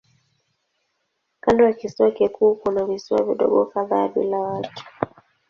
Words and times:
Kando 1.41 1.63
ya 1.65 1.73
kisiwa 1.73 2.11
kikuu 2.11 2.55
kuna 2.55 2.85
visiwa 2.85 3.23
vidogo 3.23 3.65
kadhaa 3.65 4.07
bila 4.07 4.37
watu. 4.39 4.83